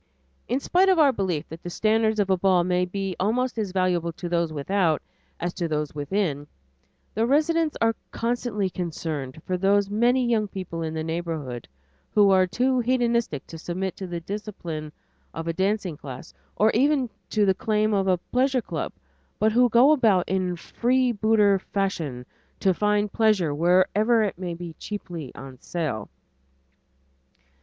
In 0.47 0.59
spite 0.59 0.89
of 0.89 0.97
our 0.97 1.11
belief 1.11 1.47
that 1.49 1.61
the 1.61 1.69
standards 1.69 2.19
of 2.19 2.31
a 2.31 2.35
ball 2.35 2.63
may 2.63 2.85
be 2.85 3.15
almost 3.19 3.59
as 3.59 3.71
valuable 3.71 4.11
to 4.13 4.27
those 4.27 4.51
without 4.51 4.99
as 5.39 5.53
to 5.53 5.67
those 5.67 5.93
within, 5.93 6.47
the 7.13 7.27
residents 7.27 7.77
are 7.83 7.95
constantly 8.09 8.67
concerned 8.67 9.39
for 9.45 9.57
those 9.57 9.91
many 9.91 10.25
young 10.27 10.47
people 10.47 10.81
in 10.81 10.95
the 10.95 11.03
neighborhood 11.03 11.67
who 12.15 12.31
are 12.31 12.47
too 12.47 12.79
hedonistic 12.79 13.45
to 13.45 13.59
submit 13.59 13.95
to 13.97 14.07
the 14.07 14.19
discipline 14.19 14.91
of 15.35 15.47
a 15.47 15.53
dancing 15.53 15.97
class 15.97 16.33
or 16.55 16.71
even 16.71 17.07
to 17.29 17.45
the 17.45 17.53
claim 17.53 17.93
of 17.93 18.07
a 18.07 18.17
pleasure 18.17 18.59
club, 18.59 18.91
but 19.37 19.51
who 19.51 19.69
go 19.69 19.91
about 19.91 20.27
in 20.27 20.55
freebooter 20.55 21.59
fashion 21.59 22.25
to 22.59 22.73
find 22.73 23.13
pleasure 23.13 23.53
wherever 23.53 24.23
it 24.23 24.35
may 24.39 24.55
be 24.55 24.73
cheaply 24.79 25.31
on 25.35 25.59
sale. 25.61 26.09